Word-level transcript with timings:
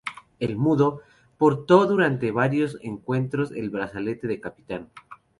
El 0.39 0.55
"Mudo" 0.57 1.01
portó 1.37 1.85
durante 1.85 2.31
varios 2.31 2.75
encuentros 2.81 3.51
el 3.51 3.69
brazalete 3.69 4.25
de 4.27 4.39
capitán. 4.41 4.89